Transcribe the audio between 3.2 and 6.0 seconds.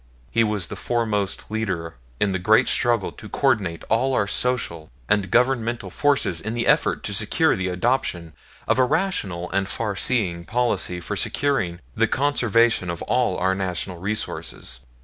coordinate all our social and governmental